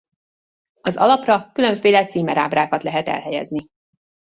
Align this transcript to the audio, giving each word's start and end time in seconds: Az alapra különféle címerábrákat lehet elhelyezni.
Az 0.81 0.95
alapra 0.95 1.51
különféle 1.51 2.05
címerábrákat 2.05 2.83
lehet 2.83 3.07
elhelyezni. 3.07 3.67